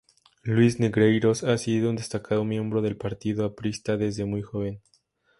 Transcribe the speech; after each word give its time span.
Luis 0.41 0.79
Negreiros 0.79 1.43
ha 1.43 1.55
sido 1.59 1.91
un 1.91 1.95
destacado 1.95 2.43
miembro 2.43 2.81
del 2.81 2.97
Partido 2.97 3.45
Aprista 3.45 3.97
desde 3.97 4.25
muy 4.25 4.41
joven. 4.41 4.81